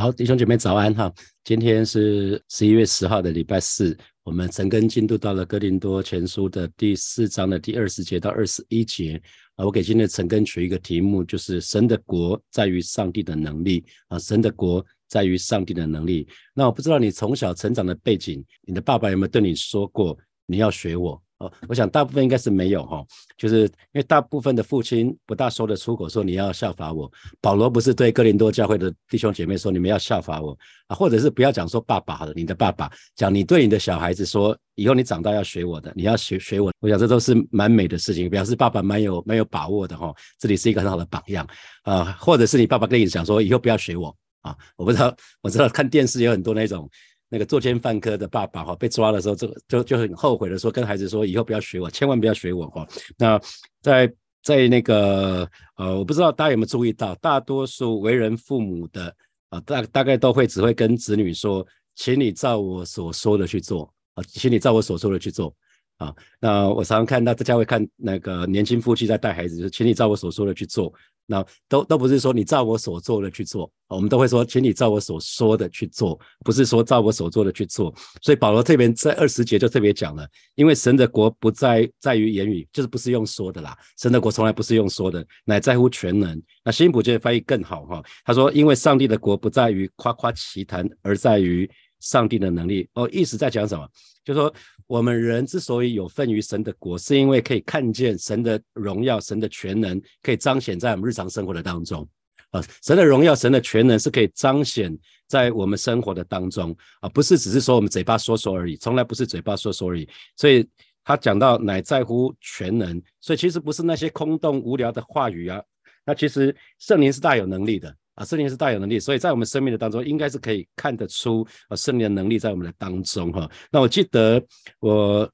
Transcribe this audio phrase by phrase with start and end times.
[0.00, 1.12] 好，弟兄姐妹早安哈！
[1.44, 9.20] 今天是十一月十号的礼拜四，我们陈根进度到了哥林多前书的第四章的第二十节到二十一节
[9.56, 9.66] 啊。
[9.66, 16.26] 我给今天的陈根取一个题目，就是神的国在于上帝的能力啊，神的国在于上帝的能力。
[16.54, 21.22] 那我不知道你从小成长的背景，你的爸爸有没有对你说过你要学我？
[21.40, 23.02] 哦，我想大部分应该是没有哈，
[23.38, 27.10] 就是因为大部分的父亲不大说得出口，说你要效法我。
[27.40, 30.56] 保罗不是对哥林多教会的弟兄姐妹说，你们要效法我
[30.86, 36.70] 啊，或者是不要讲说爸爸好了，你的爸爸讲你对你的小孩子说，以后你长大要学我的，你要学学我。
[36.78, 40.14] 我想这都是蛮美的事情，表示爸爸蛮有蛮有把握的哈。
[40.38, 41.48] 这里是一个很好的榜样
[41.84, 44.54] 啊，或者是你爸爸跟你讲说，以后不要学我啊。
[44.76, 46.86] 我不知道，我知道看电视有很多那种。
[47.32, 52.84] 那个作奸犯科的爸爸哈，被抓的时候，这个就就很后悔的说，跟孩子说，以后不要学我，千万不要学我哈。
[53.16, 53.40] 那
[53.80, 54.12] 在
[54.42, 59.14] 在那个呃，我不知道大家有没有注意到，大多数为人父母的
[59.48, 65.54] 啊，大大概都会只会跟子女说，请你照我所说的去做啊，请你照我所说的去做
[65.98, 66.12] 啊。
[66.40, 70.92] 那我常常看到大家会看那个年轻夫妻在带孩子，就是请你照我所说的去做。
[71.30, 77.94] 那都都不是说你照我所做的去做，我们都会说，请你照我所说的去做，不是说照我所做的去做。
[78.20, 83.78] 所以保罗这边在二十节就特别讲了，因为神的国不在在于言语，就是不是用说的啦。
[83.96, 86.42] 神的国从来不是用说的，乃在乎全能。
[86.64, 91.70] 那新普觉得翻译更好哈，他说，因为上帝的国不在于夸夸其谈，而在于
[92.00, 92.88] 上帝的能力。
[92.94, 93.88] 哦，意思在讲什么？
[94.24, 94.52] 就说。
[94.86, 102.04] 我们人之所以有份于神的国，是因为可以看见神的荣耀、神的全能，可以彰显在我们日常生活的当中。
[102.50, 104.92] 啊，神的荣耀、神的全能是可以彰显
[105.28, 110.08] 在我们生活的当中啊，不是只是说我们嘴巴说说而已，从来不是嘴巴说说而已。
[110.36, 110.68] 所以
[111.04, 115.62] 他讲到乃在乎全能，所以其实不是那些空洞无聊的话语啊，
[116.04, 117.94] 那其实圣灵是大有能力的。
[118.20, 123.50] 啊，圣灵是大有能力，所以在我们生命的当中，应该是可以看得出啊，圣灵的能力在我们的当中哈。
[123.72, 124.42] 那我记得
[124.78, 125.26] 我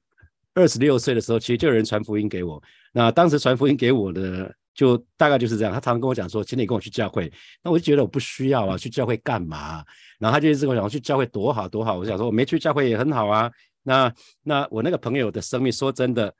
[0.53, 2.63] 二十六岁的时候，其实就有人传福音给我。
[2.93, 5.73] 那当时传福音给我的，就大概就是这样。
[5.73, 7.29] 他常常跟我讲说，请你跟我去教会。
[7.61, 9.83] 那我就觉得我不需要啊，去教会干嘛？
[10.17, 11.97] 然后他就一直跟我讲，去教会多好多好。
[11.97, 13.51] 我想说，我没去教会也很好啊。
[13.83, 14.09] 那
[14.43, 16.33] 那我那个朋友的生命，说真的。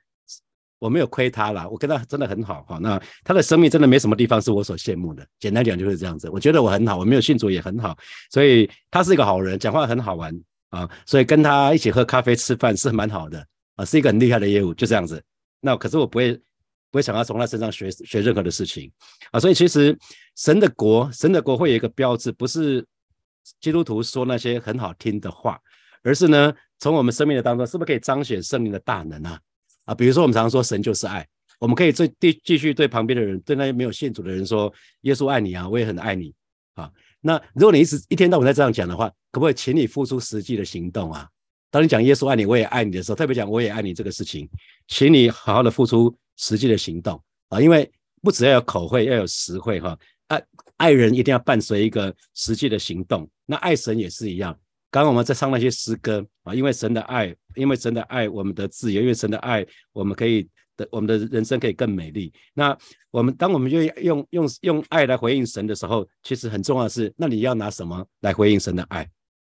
[0.80, 2.78] 我没有亏他了，我跟他真的很好哈。
[2.80, 5.26] 那他的生命真的没什么地方是我所羡慕的。
[5.40, 6.30] 简单讲就是这样子。
[6.30, 7.98] 我觉得我很好，我没有信主也很好，
[8.32, 10.34] 所以他是一个好人，讲话很好玩
[10.70, 10.90] 啊。
[11.06, 13.44] 所以跟他一起喝咖啡吃饭是蛮好的
[13.76, 15.22] 啊，是一个很厉害的业务，就这样子。
[15.62, 16.42] 那可是我不会不
[16.92, 18.92] 会想要从他身上学学任何的事情
[19.32, 19.40] 啊。
[19.40, 19.98] 所以其实
[20.36, 22.86] 神的国，神的国会有一个标志，不是
[23.60, 25.60] 基督徒说那些很好听的话，
[26.04, 29.40] 而是呢，从我们生命的当中，是不是可以彰显圣灵的大能啊？
[29.88, 31.26] 啊，比如说我们常说神就是爱，
[31.60, 34.72] 我们可以再继继续对旁边的人，对那些没有信主的人说，
[35.02, 36.34] 耶稣爱你啊，我也很爱你
[36.76, 36.92] 啊。
[37.22, 41.28] 那如果你一直一天到晚在这样讲的话，可不可以请你付出实际的行动啊？
[41.72, 44.48] 当你讲耶稣爱你，我也爱你的时候，特别讲我也爱你这个事情，
[44.88, 47.90] 请你好好的付出实际的行动啊，因为
[48.22, 49.98] 不只要有口会，要有实惠哈。
[50.28, 50.44] 爱
[50.76, 54.58] 爱人一定要伴随一个实际的行动，那爱神也是一样。
[54.98, 59.64] 刚刚我们在唱那些诗歌啊，因为神的爱，因为神的爱，我们的自由，因为神的爱，
[59.94, 62.34] 我们可以的，我们的人生可以更美丽。
[62.56, 62.76] 那
[63.12, 69.08] 我们当我们愿意用用用爱来回应神的时候，其实很重要的是，那你要拿什么来回应神的爱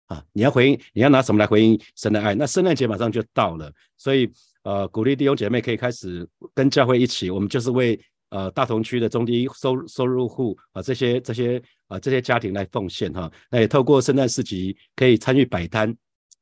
[0.06, 0.24] 啊？
[0.32, 2.34] 你要回应，你要拿什么来回应神的爱？
[2.34, 4.26] 那圣诞节马上就到了，所以
[4.62, 8.00] 呃，鼓励弟兄姐妹可以开始跟教会一起，我们就是为。
[8.34, 15.96] 呃，大同区的中低收收入户啊，这些这些啊，这些家庭来奉献哈，那也透过圣诞市集可以参与摆摊，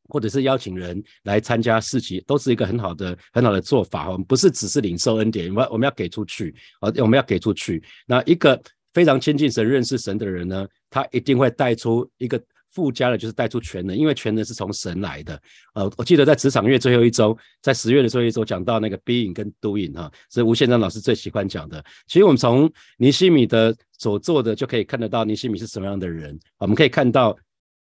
[0.09, 7.83] 或者是邀请人来参加市集，都是一个很好的很好的做法我们不是只是领受恩典，我们我们要给出去啊，我们要给出去。
[8.07, 8.59] 那一个
[8.95, 12.43] 非常亲近神、认识神的人呢，他一定会带出一个。
[12.73, 15.41] 附加的就是带出全能，因为全能是从神来的。
[15.75, 21.85] 呃，我记得在职场月最后一周，在十月的最后一周讲到那个 being 跟 doing 哈，是吴宪章老师最喜欢讲的。
[22.07, 26.39] 其实我们从尼西米的所做的就可以看得到尼西米是什么样的人。
[26.59, 27.37] 我们可以看到。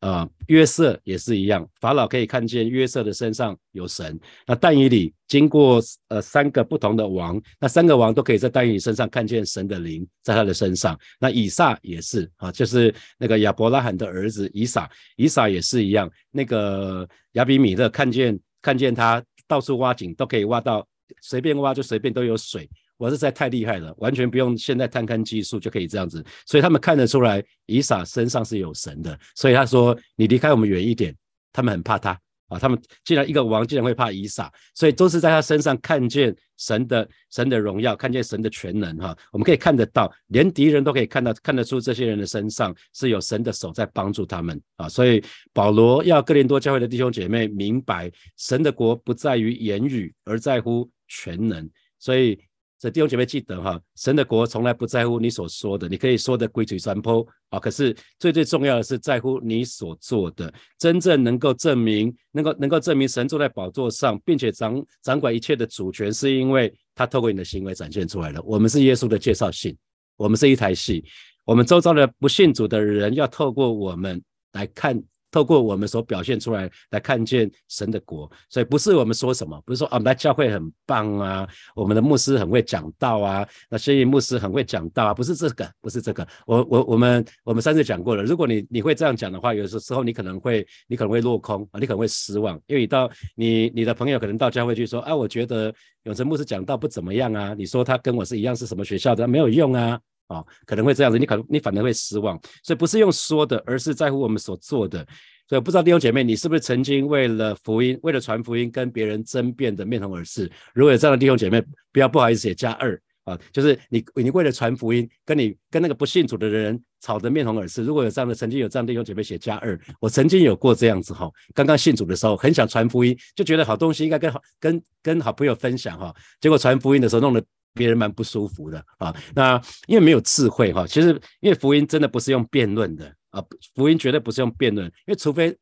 [0.00, 4.18] 啊，约瑟也是一样，法老可以看见约瑟的身上有神。
[4.46, 10.98] 那但以理经过呃三个不同的王，那三个王都可以在但以理身上看见神的灵在他的身上。
[11.18, 16.10] 那以撒也是啊，就是那个亚伯拉罕的儿子以撒，以撒也是一样。
[16.30, 20.86] 那个亚比米勒看见看见他到处挖井都可以挖到，
[21.22, 22.68] 随便挖就随便都有水。
[22.98, 31.14] 我是在太厉害了，完全不用现在探勘技术就可以这样子，所以他们看得出来以撒身上是有神的，所以他说你离开我们远一点，
[31.52, 39.14] 他们很怕他啊，他们既然一个王竟然会怕以撒，所以都是在他身上看见神的神的荣耀，看见神的全能哈。
[39.32, 44.88] 我们可以看得到，连敌人都可以看到看得出这些人的身上是有神的手在帮助他们啊。
[44.88, 45.22] 所以
[45.52, 51.68] 保罗要哥林多教会的弟兄姐妹明白，神的国不在于言语，而在乎全能。
[51.98, 52.38] 所以。
[52.78, 68.42] 这弟兄姐妹记得哈，神的国从来不在乎你所说的，你可以说的鬼嘴山坡啊，可是最最重要的是在乎你所做的，真正能够证明，能够能够证明神坐在宝座上，并且掌掌管一切的主权，是因为他透过你的行为展现出来了。
[68.42, 69.74] 我们是耶稣的介绍信，
[70.16, 71.02] 我们是一台戏，
[71.44, 74.22] 我们周遭的不信主的人要透过我们
[74.52, 75.02] 来看。
[75.36, 86.26] 透过我们所表现出来来看见神的国，所以不是我们说什么，不是说啊，我们来教会很棒啊，我们的牧师很会讲道啊，那所以牧师很会讲道啊，不是这个，不是这个。
[86.46, 95.70] 我我我们我们上次讲过了，如果你你会这样讲的话，有的时候你可能会你可能会落空啊，你可能会失望，因为你到你你的朋友可能到教会去说啊，我觉得
[96.04, 100.00] 永成牧师讲道不怎么样啊，你说他跟我是一样是什么学校的，没有用啊。
[100.28, 105.06] 哦，可能会这样子，你可能你反而会失望，所以不是用说的，而是在乎我们所做的。
[105.48, 110.50] 所以不知道弟兄姐妹，你是不是曾经为了福音，为了传福音，跟别人争辩的面红耳赤？
[110.74, 111.62] 如果有这样的弟兄姐妹，
[111.92, 117.84] 不要不好意思写加二啊，就是你你为了传福音，跟你跟那个不信主的人吵得面红耳赤。
[117.84, 127.40] 如果有这样的，曾经有这样的弟兄姐妹写加二，我曾经有过这样子哈，刚刚信主的时候，很想传福音，就觉得好东西应该跟好跟跟好朋友分享哈，结果传福音的时候弄得。
[127.76, 133.44] 别人蛮不舒服的啊，那因为没有智慧哈，其实因为福音真的不是用辩论的啊，
[133.74, 135.54] 福音绝对不是用辩论，因为除非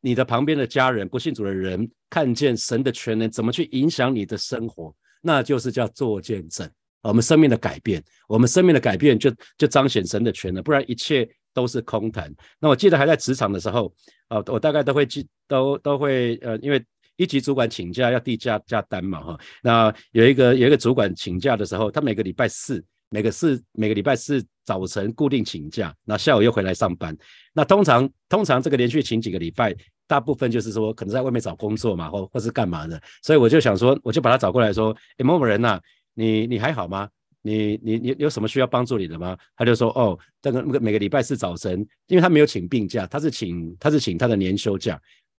[0.00, 6.68] 你的旁边的家人不信主的人看见神的全能怎么去影响你的生活，那就是叫做见证，
[7.02, 12.30] 我们生命的改变，我们生命的改变就就彰显神的全能，不然一切都是空谈。
[12.58, 13.94] 那我记得还在职场的时候
[14.28, 16.84] 啊，我大概都会记都都会呃，因为。
[17.16, 27.16] 一级主管请假要递加加单嘛哈，那有一个有一个主管请假的时候，他每个礼拜四每个四每个礼拜四早晨固定请假，那下午又回来上班。
[27.52, 29.74] 那通常通常这个连续请几个礼拜，
[30.06, 33.00] 大部分就是说可能在外面找工作嘛，或或是干嘛的。
[33.22, 35.80] 所以我就想说，我就把他找过来说，哎某某人呐，
[36.14, 37.08] 你你还好吗？
[37.42, 39.36] 你你你有什么需要帮助你的吗？
[39.54, 44.98] 他就说哦，这个每个礼拜四早晨，因为他没有请病假，他是请他是请他的年休假。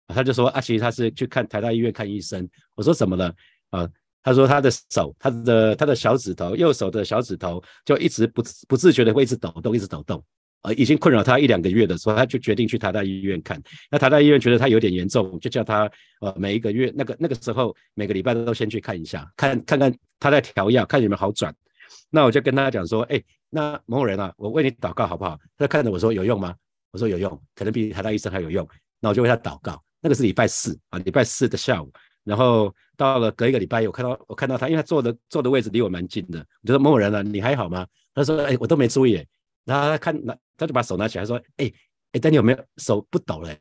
[0.08, 2.48] 他就说啊，其实他是去看台大医院看医生。
[2.74, 3.34] 我说怎么了？
[3.70, 3.88] 啊，
[4.22, 10.22] 他说他的手，他的他的小指头，右手的小指头就一直不不自觉的会一直抖动，一直抖动，
[10.62, 13.62] 啊，已经困扰他一两个月的时候，他就决定去台大医院看。
[13.90, 15.90] 那台大医院觉得他有点严重，就叫他
[16.20, 21.54] 呃每一个月那个那个时候每个礼拜都先去看一下，看看看他在调药，看有没有好转。
[22.10, 25.38] 那我就跟他讲说，哎，那某某人啊，我为你祷告好不好？
[25.56, 26.54] 他看着我说有用吗？
[26.92, 28.66] 我说有用，可能比台大医生还有用。
[29.00, 29.82] 那我就为他祷告。
[30.04, 31.90] 那个是礼拜四啊，礼拜四的下午，
[32.24, 37.86] 然后到了隔一个礼拜，我看到我看到他，因为他坐的坐的位置离我蛮近的，我就说某某人啊，你还好吗？
[38.12, 39.14] 他说，哎，我都没注意，
[39.64, 41.72] 然后他看拿，他就把手拿起来说，哎
[42.12, 43.58] 哎，但你有没有手不抖嘞？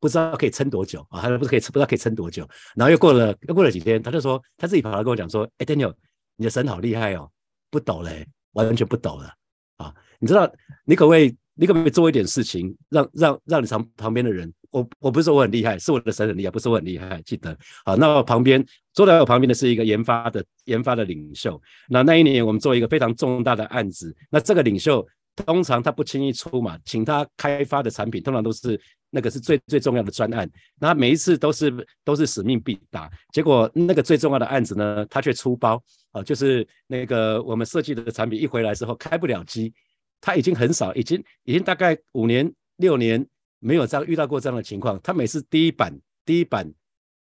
[0.00, 1.20] 不知道可以撑多久啊？
[1.20, 2.48] 他说不是可以撑，不知道可以撑多久。
[2.74, 5.92] 然后又过了又过了几天，他就说他自己跑来跟我讲说，哎，Daniel，
[6.36, 7.30] 你的神好厉害哦，
[7.70, 9.30] 不抖嘞，完全不抖了
[9.76, 9.94] 啊！
[10.18, 10.50] 你知道
[10.86, 14.50] 你可不可以你可不可以做一点事情，让让让你旁旁边的人？
[14.70, 17.20] 我我不是说我很厉害，是我的神很厉害，不是我很厉害。
[17.22, 21.60] 记得好，那我旁边坐在我旁边的是一个研发的研发的领袖。
[21.88, 28.78] 那那一年我们做一个非常重大的案子，那这个领袖通常他不轻易出马，请他开发的产品通常都是
[29.10, 33.10] 那个是最最重要的专案，那每一次都是都是使命必达。
[33.32, 39.72] 结果那个最重要的案子呢，他却出包啊，就是那个我们设计的产品一回来之后开不了机，
[40.20, 43.26] 他已经很少，已经已经大概五年六年。
[43.60, 46.72] 没有这样遇到过这样的情况，他每次第一版、第一版、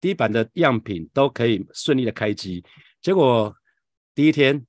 [0.00, 2.64] 第一版的样品都可以顺利的开机，
[3.00, 3.54] 结果
[4.14, 4.64] 第一天、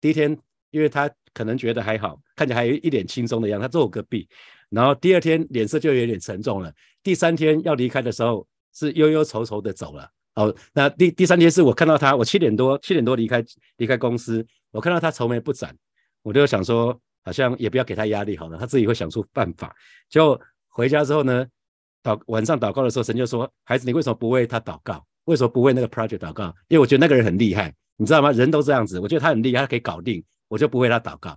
[0.00, 0.38] 第一天，
[0.70, 4.28] 因为他可能觉得还好，看起来还有一脸轻松的样子，他坐我隔壁，
[4.68, 6.72] 然后第二天脸色就有点沉重了，
[7.02, 10.10] 第三天要离开的时候是忧忧愁愁的走了。
[10.34, 13.42] 哦，那第第三天是我看到他，我七点多七点多离开
[13.78, 15.74] 离开公司，我看到他愁眉不展，
[16.22, 19.74] 我就想说，好像也不要给他压力好了，他自己会想出办法，
[20.10, 20.38] 就。
[20.78, 21.44] 回家之后呢，
[22.04, 25.04] 祷晚上祷告的时候，神就说：“孩子，你为什么不为他祷告？
[25.24, 26.54] 为什么不为那个 project 祷告？
[26.68, 28.30] 因为我觉得那个人很厉害，你知道吗？
[28.30, 31.36] 人都这样子，我觉得他很厉害，他可以搞定，我就不为他祷告。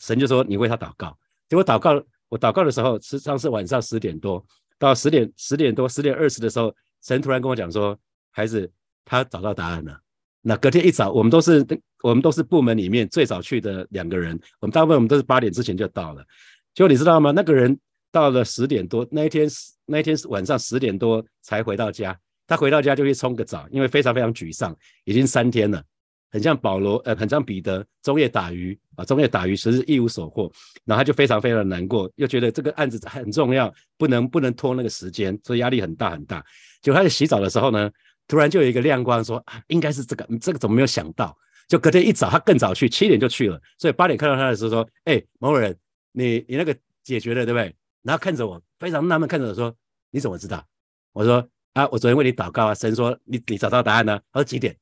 [0.00, 1.16] 神就说：你为他祷告。
[1.48, 4.44] 结果祷告，我祷告的时候，实际上是晚上十点多，
[4.76, 7.96] 到十点十点多十点二十的时候，神突然跟我讲说：
[8.32, 8.68] 孩子，
[9.04, 9.96] 他找到答案了。
[10.40, 11.64] 那隔天一早，我们都是
[12.02, 16.26] 我们都是部门里面最早去的两个人，我们大部分我们都是八点之前就到了。
[16.74, 17.30] 结果你知道吗？
[17.30, 17.78] 那个人。
[18.12, 19.48] 到了十点多，那一天
[19.86, 22.16] 那一天晚上十点多才回到家。
[22.46, 25.82] 他回到家就去冲个澡，因为非常非常沮丧，已经三天了，
[26.30, 30.52] 很像保罗，呃，很像彼得，中夜打鱼啊，中夜打鱼，其实一无所获。
[30.84, 36.44] 然后他就非常非常难过，又觉得这个案子很重要，不能不能拖那个时间，所以压力很大很大。
[36.82, 37.90] 就他在洗澡的时候呢，
[38.28, 41.34] 突然就有一个亮光，说啊，应该是这个，这个怎么没有想到？
[41.68, 45.74] 就隔天一早，他更早去，七点就去了，所以八点看到他的时候说，哎，某人，
[46.12, 47.74] 你你那个解决了对不对？
[48.02, 49.74] 然后看着我，非常纳闷，看着我说，
[50.10, 50.64] 你怎么知道？
[51.12, 54.20] 我说啊，我昨天为你祷告啊，神说你你找到答案呢？
[54.32, 54.76] 他说几点？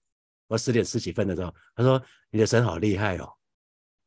[0.49, 3.33] 我十点十几分的时候，他说你的神好厉害哦，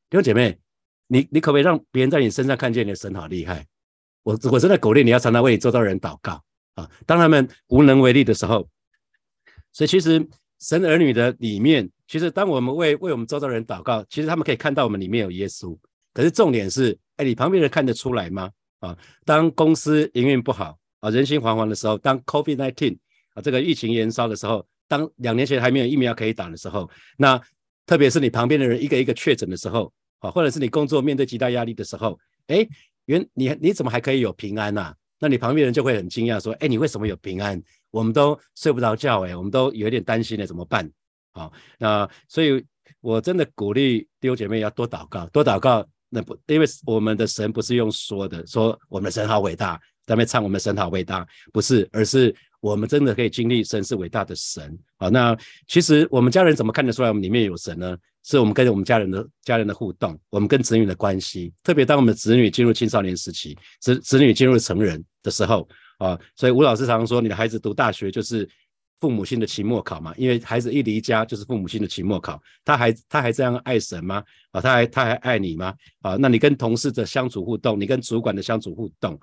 [0.10, 0.60] 弟兄姐妹，
[1.08, 3.65] 你你可不可以让别人在你身上看见你的神好厉害？
[4.24, 6.43] 我我真的鼓励你要常常为你周遭人祷告
[6.75, 8.67] 啊，当他们无能为力的时候，
[9.72, 10.27] 所以其实
[10.60, 15.77] 神儿女的里面，其实当我们为为我们周遭人祷告，其实他们可以看到我们里面有耶稣。
[16.13, 18.51] 可是重点是，哎，你旁边人看得出来吗？
[18.84, 22.98] 啊，当公司营运不好啊，人心惶惶的时候，当 COVID-19
[23.34, 27.42] 啊这个疫情延烧的时候，当两年前还没有疫苗可以打的时候，那
[27.86, 32.68] 特别是你旁边的人一个一个确诊的时候啊，或者是你工作面对极大压力的时候，哎，
[33.06, 34.94] 原你你怎么还可以有平安呐？
[35.18, 37.62] 那你旁边人就会很惊讶说，哎，你为什么有平安？
[37.90, 40.92] 我们都睡不着觉哎，我们都有点担心了，怎么办？
[41.32, 41.50] 啊，
[41.80, 42.62] 那所以
[43.00, 45.88] 我真的鼓励弟兄姐妹要多祷告，多祷告。
[46.13, 54.77] 那不，因为我们的神不是用说的，说我们的神好伟大，咱们唱我们的神好伟大，不是，而是我们真的可以经历神是伟大的神。
[54.98, 55.36] 好，那
[55.67, 57.98] 其实我们家人怎么看得出来我们里面有神呢？
[58.24, 65.67] 是我们跟我们家人的家人的互动，我们跟子女的关系，特别当我们子女进入青少年时期，子子女进入成人的时候
[65.98, 68.48] 啊，所以吴老师常常说，你的孩子读大学就是。
[69.03, 74.24] 父母亲的期末考嘛，因为孩子一离家就是父母亲的期末考，他还他还这样爱神吗？
[74.51, 75.75] 啊，他还他还爱你吗？
[76.00, 79.19] 啊，那你跟同事的相处互动，你跟主管的相处互动，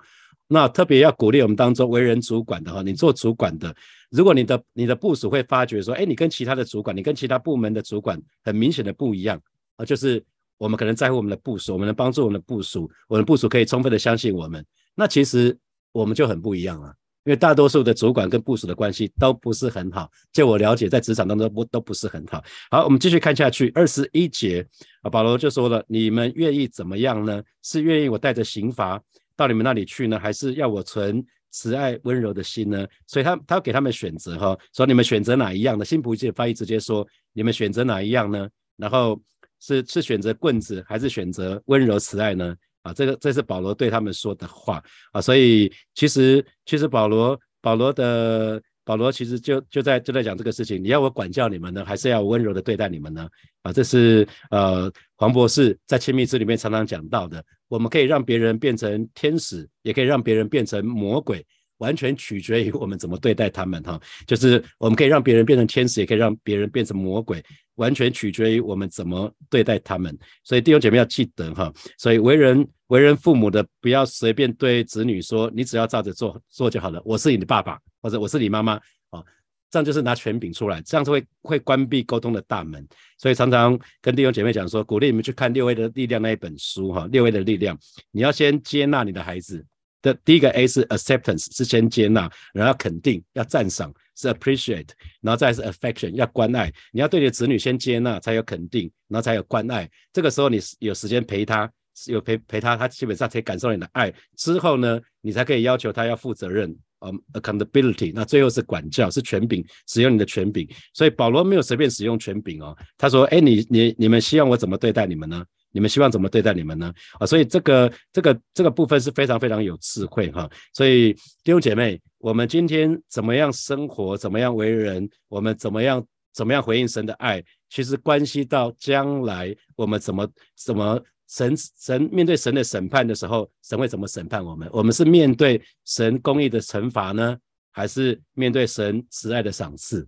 [0.47, 3.75] 那特别要鼓励我们当中为人主管的哈，你做主管的，
[4.11, 9.41] 如果你的你的部署会发觉说，哎，你跟其他的主管，你跟其他部门的主管很明显的不一样
[9.77, 10.23] 啊，就是
[10.59, 15.57] 我们可能在乎我们的部署，我们能帮助我们的部署，我们的部署可以充分的相信我们，那其实
[15.91, 16.93] 我们就很不一样了。
[17.23, 22.43] 因为大多数的主管跟部属的关系都不是很好，就我了解，在职场当中不都不是很好。
[22.71, 24.65] 好，我们继续看下去，二十一节
[25.03, 27.43] 啊，保罗就说了：你们愿意怎么样呢？
[27.61, 28.99] 是愿意我带着刑罚
[29.35, 32.87] 到你们那里去呢，还是要我存慈爱温柔的心呢？
[33.05, 35.85] 所以他他给他们选择哈，说你们选择哪一样的？
[35.85, 38.49] 新普界翻译直接说：你们选择哪一样呢？
[38.77, 39.21] 然后
[39.59, 42.55] 是是选择棍子，还是选择温柔慈爱呢？
[42.83, 53.27] 啊，这个这是保罗对他们说的话啊，所以其实其实保罗保罗的保罗其实就就在就在讲这个事情，你要我管教你们呢，还是要温柔的对待你们呢？
[53.61, 61.45] 啊，这是呃黄博士在亲密之里面常常讲到的，我们可以让别人变成天使，也可以让别人变成魔鬼。
[61.81, 67.43] 完全取决于我们怎么对待他们哈，就是我们可以让别人变成天使，也可以让别人变成魔鬼，
[67.75, 70.15] 完全取决于我们怎么对待他们。
[70.43, 77.01] 所以弟兄姐妹要记得哈，所以为人为人父母的不要随便对子女说，你只要照着做做就好了。
[77.03, 78.73] 我是你的爸爸，或者我是你妈妈
[79.09, 79.23] 啊，
[79.71, 82.87] 这样就是拿权柄出来，这样子会会关闭沟通的大门。
[83.17, 87.75] 所以常常跟弟兄姐妹讲说，鼓励你们去看《六位的力量》那一本书哈，《六位的力量》，
[88.11, 89.65] 你要先接纳你的孩子。
[90.01, 94.89] 的第一个 A 是 acceptance，是先接纳，然后肯定，要赞赏，是 appreciate，
[95.21, 96.71] 然后再是 affection，要关爱。
[96.91, 99.89] 你要对你的子女先接纳，才有肯定，然后才有关爱。
[100.11, 101.71] 这个时候你有时间陪他，
[102.07, 104.13] 有陪陪他，他基本上可以感受你的爱。
[104.37, 108.11] 之后呢，你才可以要求他要负责任，嗯，accountability。
[108.15, 110.67] 那最后是管教，是权柄，使用你的权柄。
[110.93, 115.45] 所以保罗没有随便使用权柄哦，他说：哎，你你你们希望我怎么对待你们呢？
[115.71, 116.93] 你们希望怎么对待你们呢？
[117.19, 120.49] 啊，所以这个这个这个部分是非常非常有智慧哈。
[120.73, 121.13] 所以
[121.43, 134.69] 弟兄姐妹，我们今天怎么样生活，怎么样为人，我们怎么样怎么样回应神的爱，其实关系到将来我们怎么怎么神神面对神的审判的时候，神会怎么审判我们？
[134.71, 137.37] 我们是面对神公义的惩罚呢，
[137.71, 140.07] 还是面对神慈爱的赏赐？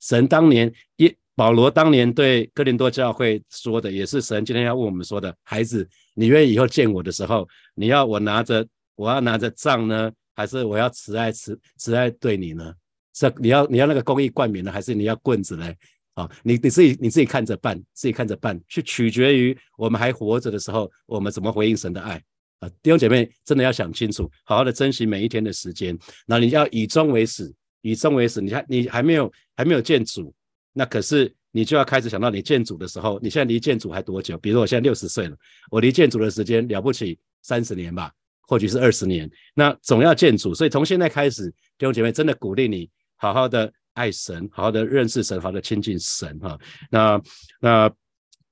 [0.00, 1.14] 神当年一。
[1.36, 12.72] 保罗当年对哥林多教会说的，也是神今天要问我们说的：孩子，你愿意以后见我的时候，你要我拿着，我要拿着杖呢，还是我要慈爱慈慈爱对你呢？
[13.14, 15.72] 是你要你要那个公益冠冕呢，还是你要棍子呢？
[16.14, 22.22] 啊，你你自己你自己看着办，自己看着办，去取决于我们还活着的时候，我们怎么回应神的爱
[22.60, 22.68] 啊！
[22.80, 25.98] 弟兄姐妹，真的要想清楚，好好的珍惜每一天的时间。
[26.26, 28.40] 那你要以终为始，以终为始。
[28.40, 30.32] 你还你还没有还没有见主。
[30.74, 34.36] 那可是你就要开始想到你建组的时候，你现在离建组还多久？
[34.36, 35.36] 比如我现在六十岁了，
[35.70, 38.12] 我离建组的时间了不起三十年吧。
[38.46, 40.52] 或许是二十年，那总要建主。
[40.52, 46.58] 所以从现在开始，弟兄姐妹真的鼓励你，好好的爱神，好好的认识神，好好的亲近神哈。
[46.90, 47.18] 那
[47.58, 47.90] 那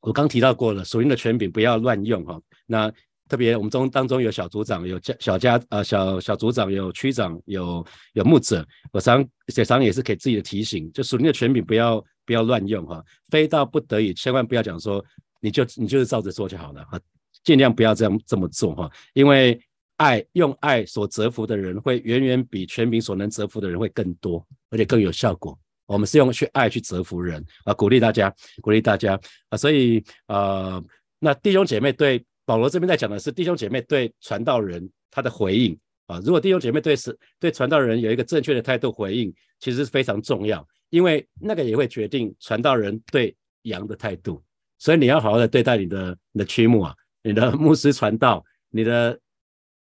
[0.01, 2.41] 我刚提到过了，属灵的权柄不要乱用哈。
[2.67, 2.91] 那
[3.29, 15.05] 特别我们中当中有小组长，有家小家呃小小组长，有区长，有有牧者，我常常常也是给自己的提醒，就属灵的权柄不要不要乱用哈，非到不得已，千万不要讲说
[15.41, 17.01] 你就你就是照着做就好了哈，
[17.45, 19.61] 尽量不要这样这么做哈，因为
[19.97, 25.59] 爱用爱所折服的人，会远远比权柄所能折服的人会更多，而且更有效果。
[25.87, 30.83] 我们是用去爱去折服人啊，鼓励大家，鼓励大家啊，所以呃，
[31.19, 32.25] 那弟兄姐妹对。
[32.45, 44.43] 保罗这边在讲的是弟兄姐妹对传道人他的回应啊，如果弟兄姐妹对是对传道人有一个正确的态度回应，其实是非常重要，因为那个也会决定传道人对羊的态度。
[44.79, 49.19] 所以你要好好的对待你的你的区牧啊，你的牧师传道，你的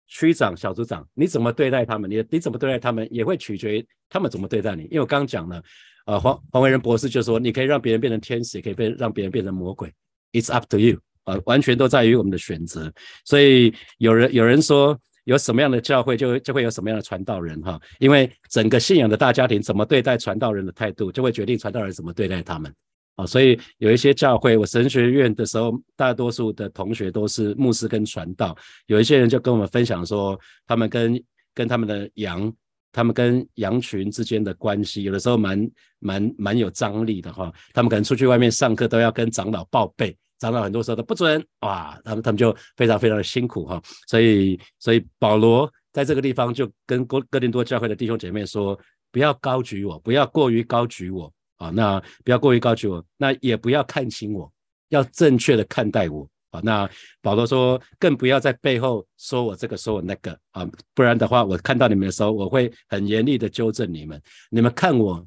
[0.07, 2.09] 区长小组长，你怎么对待他们？
[2.09, 4.83] 你你怎么对待他们，也会取决于他们怎么对待你。
[4.83, 5.61] 因为我刚讲了，
[6.05, 9.91] 呃，黄黄维仁博士就说，你可以让别人变成天使，也可以变让别人变成魔鬼
[10.31, 10.99] ，It's up to you。
[11.23, 12.91] 啊，完全都在于我们的选择。
[13.25, 17.79] 所以有人有人说，有什么样的教会，就就会有什么样的传道人哈。
[17.99, 22.73] 因为整个信仰的大家庭怎么对待传道人的态度，就会决定传道人怎么对待他们。
[23.15, 28.55] 啊，所以有一些教会，我神学院的时候，大多数的同学都是牧师跟传道。
[28.87, 31.21] 有一些人就跟我们分享说，他们跟
[31.53, 32.51] 跟他们的羊，
[32.93, 37.51] 他们跟羊群之间的关系，有的时候蛮蛮蛮有张力的哈。
[37.73, 40.17] 他们可能出去外面上课，都要跟长老报备。
[40.41, 48.77] 长老很多时候都不准哇，他们他们就非常非常的辛苦哈，所以所以保罗在这个地方就跟哥哥林多教会的弟兄姐妹说，
[49.11, 54.51] 不要高举我，不要过于高举我啊，那不要过于高举我，那也不要看轻我，
[54.89, 56.59] 要正确的看待我啊。
[56.63, 56.89] 那
[57.21, 64.19] 保罗说，更不要在背后说我这个说我那个啊，不然的话，我看到你们的时候，我会很严厉的纠正你们，
[64.49, 65.23] 你们看我。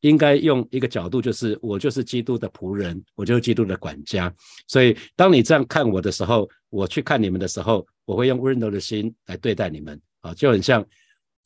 [0.00, 4.32] 应该用一个角度，就是我就是基督的仆人，我就是基督的管家。
[4.66, 10.84] 所以，当你这样看我的时候，我去看你们的时候，我会用温柔的心来对待你们啊，就很像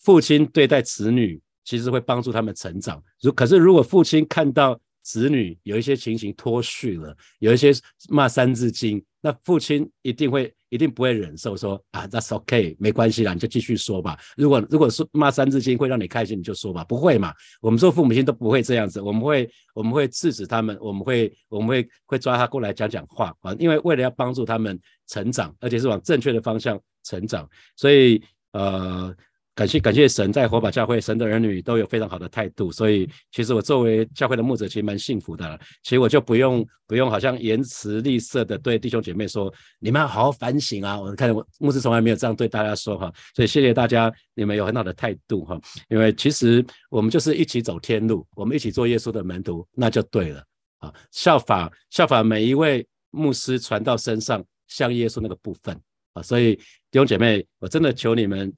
[0.01, 3.03] 父亲对待子女，其实会帮助他们成长。
[3.21, 7.73] 如可是，如果父亲看到子女有一些情形脱序了，有一些
[8.09, 10.55] 骂三字经，那父亲一定会。
[10.73, 14.19] 一定不会忍受说啊，That's OK，没关系啦，你就继续说吧。
[14.39, 16.83] 如果如果说骂三字经会让你开心，你就说吧。
[16.85, 17.35] 不会嘛？
[17.61, 29.15] 我们做父母亲都不会这样子，我们会我们会制止他们，我们会我们会会抓他过来讲讲话啊，因为为了要帮助他们成长，而且是往正确的方向成长，所以呃。
[29.55, 35.61] 感谢感谢神，在火把教会，神的儿女都有非常好的态度，所以其实我作为教会的牧者，其实蛮幸福的。
[35.83, 40.99] 其实我就不用不用好像言辞吝啬的对弟兄姐妹说，你们要好好反省啊！
[40.99, 45.61] 我看我牧师从来没有这样对大家说哈，所以谢谢大家，你们有很好的态度哈。
[45.91, 50.43] 因为其实我们就是一起走天路，我们一起做耶稣的门徒，那就对了
[50.79, 50.91] 啊！
[51.11, 55.79] 效法效法每一位牧师传到身上像耶稣那个部分
[56.15, 56.23] 啊！
[56.23, 58.51] 所以弟兄姐妹，我真的求你们。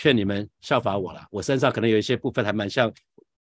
[0.00, 2.90] 劝你们效法我了，我身上可能有一些部分还蛮像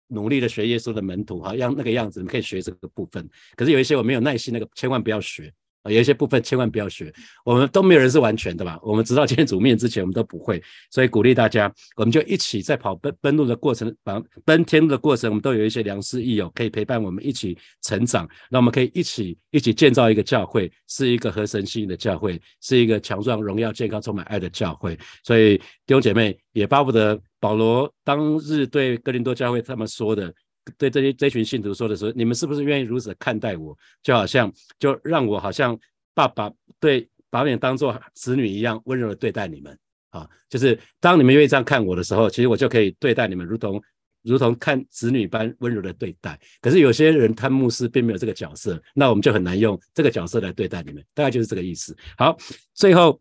[0.08, 3.30] 努力的学耶稣的门徒哈，样那个样子，你可以学这个部分。
[3.54, 5.54] 可是有一些我没有耐心，那个千万不要学。
[5.84, 7.12] 有一些部分千万不要学，
[7.44, 8.78] 我们都没有人是完全的吧？
[8.82, 18.28] 我们直到见主面之前，我们都不会，所以鼓励大家，我们就一起在跑奔奔路的过程，奔奔天路的过程，我们都有一些良师益友可以陪伴我们一起成长。
[18.48, 24.96] 那我们可以一起一起建造一个教会，是一个合神心意的教会，是一个强壮、荣耀、健康、充满爱的教会。
[25.24, 25.64] 所以弟
[25.94, 30.32] 兄姐妹也巴不得保罗当日对哥林多教会他们说的。
[30.78, 33.76] 对这些这群信徒说的时候，你们是不是愿意如此看待我？
[34.02, 35.78] 就好像就让我好像
[36.14, 39.76] 爸爸对把你当做子女一样温柔的对待你们
[40.10, 40.28] 啊！
[40.48, 43.82] 就是当你们愿意这样看我的时候，其实我就可以对待你们如同
[44.22, 46.38] 如同看子女般温柔的对待。
[46.60, 51.02] 可是有些人看牧师并没有这个角色，那我们就很难用这个角色来对待你们。
[51.14, 51.96] 大概就是这个意思。
[52.16, 52.36] 好，
[52.74, 53.20] 最后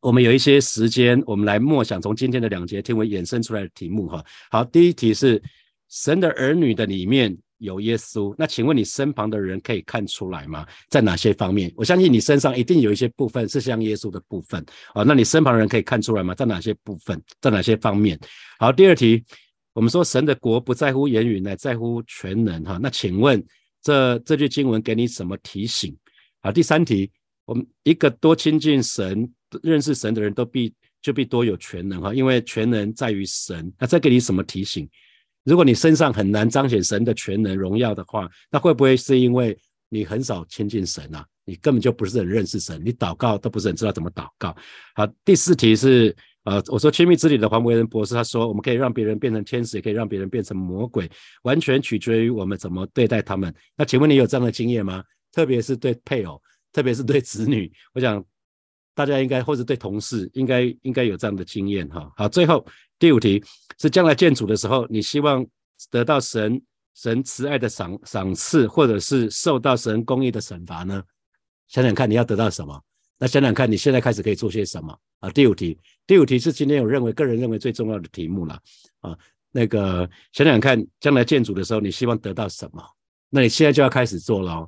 [0.00, 4.22] 我们有一些时间，我们来默想从今天的两节听闻衍生出来的题目哈。
[4.50, 5.40] 好，第一题是。
[5.88, 10.66] 神的儿女的里面有耶稣，那请问你身旁的人可以看出来吗？
[10.90, 11.72] 在哪些方面？
[11.76, 15.02] 我相信你身上一定有一些部分是像耶稣的部分啊。
[15.04, 16.34] 那你身旁的人可以看出来吗？
[16.34, 17.22] 在哪些部分？
[17.40, 18.18] 在哪些方面？
[18.58, 19.24] 好，第二题，
[19.72, 22.78] 我们说神的国不在乎言语，乃在乎全能哈。
[22.82, 23.42] 那请问
[23.82, 25.96] 这这句经文给你什么提醒？
[26.42, 27.10] 好，第三题，
[27.46, 33.72] 我们一个多亲近神、认识神的人都必就必多有全能哈，因为全能在于神。
[33.78, 34.86] 那再给你什么提醒？
[35.46, 39.56] 如果你身上很难彰显神的全能荣耀的话，那会不会是因为
[39.88, 41.24] 你很少亲近神啊？
[41.44, 44.54] 你根本就不是很认识神，你祷告都不是很知道怎么祷告。
[44.96, 51.08] 好，第四题是，呃，我说亲密之旅的黄维仁博士他说，我们可以让别人变成天使，也可以让别人变成魔鬼，
[51.44, 53.54] 完全取决于我们怎么对待他们。
[53.76, 55.04] 那请问你有这样的经验吗？
[55.30, 58.24] 特别是对配偶，特别是对子女，我想
[58.96, 62.10] 大家应该或者对同事应该应该有这样的经验哈。
[62.16, 62.66] 好，最后
[62.98, 63.40] 第五题
[63.78, 65.46] 是将来建主的时候，你希望
[65.92, 66.60] 得到神。
[66.98, 71.02] 神慈爱的赏赏赐，或者是受到神公义的惩罚呢？
[71.68, 72.82] 想想看，你要得到什么？
[73.18, 75.28] 那想想看，你现在开始可以做些什么啊？
[75.28, 78.58] 第五题，第五题是今天我认为个人认为最重要的题目了
[79.02, 79.14] 啊。
[79.52, 82.82] 那个想想看，将来建筑的时候，你希望得到什么？
[83.28, 84.66] 那你现在就要开始做了。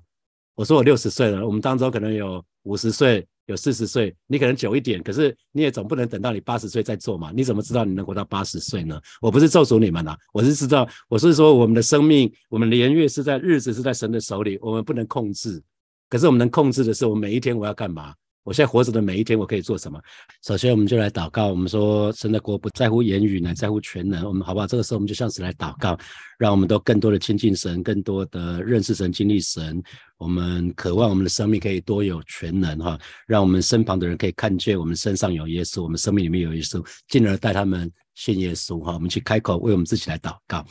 [0.55, 3.27] 我说我六十岁了，我们当中可能有五十岁。
[3.49, 7.33] 有四十岁，你可能久一点，可是你也总不能等到你八十岁再做嘛？
[7.35, 9.01] 你怎么知道你能活到八十岁呢？
[9.23, 15.63] 我不是咒诅你们呐，我是知道，我是说我们的生命，我们年月是在日子是在神的手里，我们不能控制，
[16.11, 18.15] 可是我们能控制的是，我每一天我要干嘛？
[18.49, 20.01] 我现在活着的每一天，我可以做什么？
[20.43, 21.49] 首先，我们就来祷告。
[21.49, 24.25] 我们说，神的国不在乎言语，乃在乎全能。
[24.25, 24.67] 我们好不好？
[24.67, 25.99] 这个时候，我们就像是来祷告，
[26.39, 29.83] 让我们都更多的亲近神，更多的认识神、经历神。
[30.17, 37.93] 我们渴望我们的生命可以多有全能哈，让我们身旁的人可以看见我们身上有耶稣，我们生命里面有耶稣，进而带他们。
[38.15, 40.67] 信耶稣哈，我们去开口为我们自己来祷告，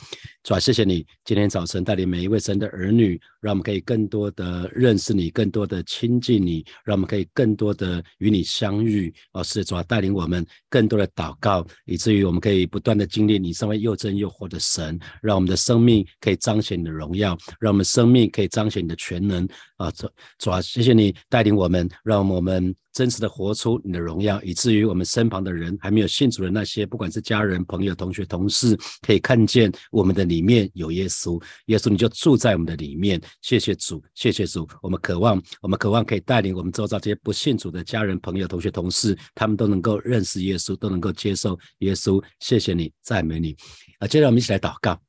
[0.48, 9.12] 主啊，谢谢你今天早晨带领每一位神的儿女，让我们可以更多的认识你，更多的亲近你，让我们可以更多的与你相遇。
[9.34, 19.46] 哦，是主啊，带领我们更多的祷告，以至于我们可以不断的经历你身为又真又活的神，让我们的生命可以彰显你的荣耀，让我们生命可以彰显你的全能。
[19.76, 20.08] 啊，主
[20.38, 22.74] 主啊，谢谢你带领我们，让我们。
[22.90, 31.42] 真实的活出你的荣耀，以至于我们身旁的人还没有信主的那些，不管是家人、朋友、同学、同事，可以看见我们的你里面有耶稣。
[31.66, 33.20] 耶稣，你就住在我们的里面。
[33.42, 34.68] 谢谢主，谢谢主。
[34.80, 42.22] 我们渴望，我们渴望可以带领我们周遭这些不信主的家人、朋友、同学、同事，他们都能够认识耶稣，都能够接受耶稣。
[42.38, 43.56] 谢谢你，赞美你。
[43.98, 45.07] 啊，接着我们一起来祷告。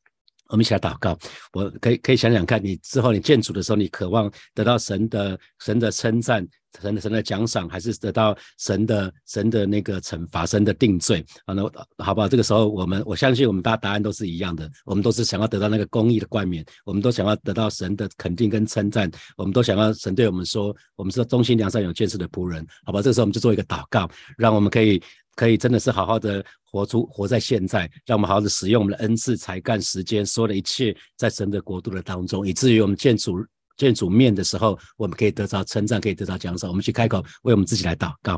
[0.49, 1.17] 我们一起来祷告。
[1.53, 6.45] 我可以可以想想看，你之后你见主的时候，你渴望得到神的神的称赞，
[6.81, 11.25] 神的神的奖赏，还是得到神的神的那个惩罚，神的定罪？
[11.45, 11.63] 好，那
[12.03, 12.27] 好不好？
[12.27, 14.69] 这个时候，我们我相信我们大答案都是一样的。
[14.85, 23.01] 我们都是想要得到那个公义的冠冕，我们都想要得到神的肯定跟称赞，我们都想要神对我们说，我们是忠心良善有见识的仆人，好吧？
[23.01, 25.01] 这个时候我们就做一个祷告，让我们可以。
[25.39, 33.41] 可以真的是好好的活出活在现在，让我们好好的使用我们的恩赐、才干、时间，所有的一切在神的国度的当中，以至于我们见主
[33.77, 36.69] 见主面的时候，我们可以得到称赞，可以得到奖赏。
[36.69, 38.37] 我们去开口为我们自己来祷告，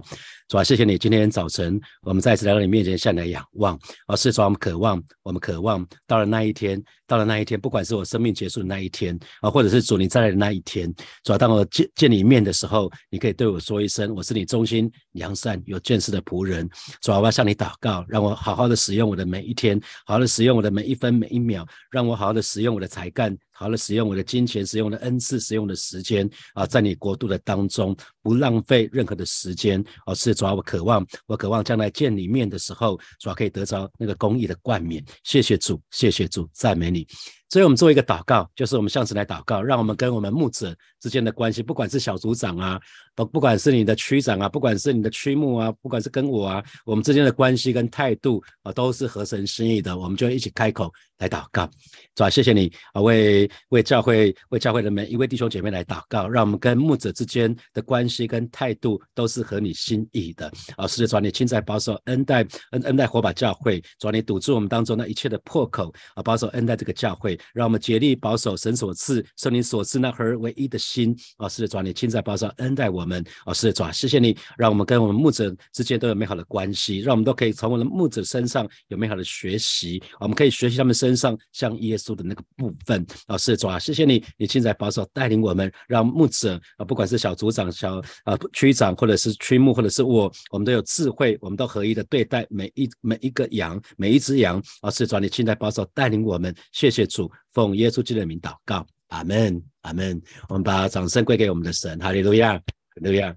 [0.52, 6.84] 主啊，谢谢你今天早晨我们再次来到你面前向你仰望，而是说我们渴望，我们渴望到了那一天。
[7.08, 10.90] 到了那一天，不管是我生命结束的那一天啊，或者是主你再来的那一天，
[11.26, 16.70] 主要当我见见你一面的时候，你可以对我说一声：“我是你忠心良善有见识的仆人。”
[17.04, 29.84] 主要我要向你祷告，让我好好的使用我的每一天，好好的使用我的每一分每一秒，让我好好的使用我的才干，好好的使用我的金钱，使用我的恩赐，使用的时间啊，在你国度的当中，不浪费任何的时间。
[30.06, 35.04] 而是主要我渴望，我渴望将来见你面的时候，主要可以得着那个公益的冠冕。
[35.24, 37.08] 谢谢主，谢谢主，赞美你。
[37.52, 42.80] 所以，我们做一个祷告，就是我们向神来祷告，让我们跟我们牧者之间的关系，不管是小组长啊。
[43.14, 49.98] 不，不管是你的区长啊，不管是你的区牧啊，不管是跟我啊，我们之间的关系跟态度啊，都是合神心意的。
[49.98, 51.70] 我们就一起开口来祷告，
[52.16, 60.88] 主啊，谢谢你啊，为为教会为教会的每一位弟兄姐妹来祷告，让我们跟牧者之间的关系跟态度都是合你心意的啊。
[60.88, 71.50] 是的，主啊，你亲在保守恩待恩恩待火把教会，主啊，你堵住我们当中那一切的破口啊，保守恩待这个教会，让我们竭力保守神所赐、圣灵所赐那合而为一的心啊。
[71.50, 73.02] 是的，主啊，你亲在保守恩待我。
[73.06, 100.22] 们哦，是主啊，谢谢你，让我们跟我们牧者之间都有美好的关系，让我们都可以从我们的牧者身上有美好的学习，我们可以学习他们身上像耶稣的那个部分哦，是主啊，谢谢你，你现在保守带领我们，让牧者啊，不管是小组长、小啊区长，或者是区牧，或者是我，我们都有智慧，我们都合一的对待每一每一个羊，每一只羊啊，是主啊，你现在保守带领我们，谢谢主，奉耶稣基督的名祷告，阿门，阿门。
[100.50, 102.62] 我们把掌声归给我们的神，哈利路亚。
[102.96, 103.36] 怎么样？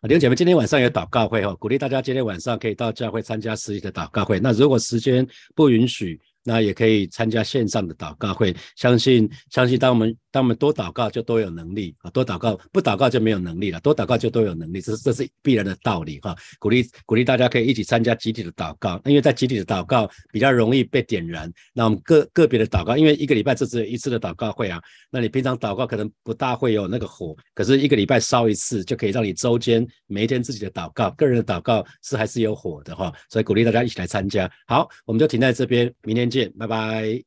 [0.00, 4.40] 啊，弟兄姐妹，今天晚上有祷告会哦，鼓励大家今天晚上可以到教会参加实际的祷告会。
[4.40, 8.54] 那如果时间不允许那也可以参加线上的祷告会。
[8.76, 12.10] 相信相信，当我们当我们多祷告，就多有能力啊！
[12.10, 13.78] 多祷告，不祷告就没有能力了。
[13.80, 16.34] 多祷告就都有能力，这是这是必然的道理哈。
[16.58, 21.52] 鼓励鼓励大家可以一起参加集体的祷告，因为在集体的祷告比较容易被点燃。
[21.74, 33.12] 那我们个个别的祷告，因为一个礼拜这只有一次的祷告会啊，那你平常祷告可能不大会有那个火，可是一个礼拜烧一次，就可以让你周间每一天自己的祷告，个人的祷告是还是有火的哈。
[33.28, 34.50] 所以鼓励大家一起来参加。
[34.66, 37.22] 好，我们就停在这边，明天见，拜拜。